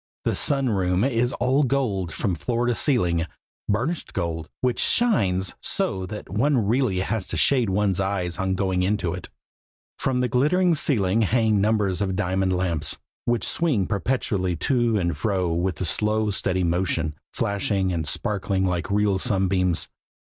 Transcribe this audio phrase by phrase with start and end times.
[0.25, 3.27] The Sun room is all gold from floor to ceiling,
[3.69, 8.81] burnished gold, which shines so that one really has to shade one's eyes on going
[8.81, 9.29] into it.
[9.99, 15.53] From the glittering ceiling hang numbers of diamond lamps, which swing perpetually to and fro
[15.53, 19.87] with a slow, steady motion, flashing and sparkling like real sunbeams.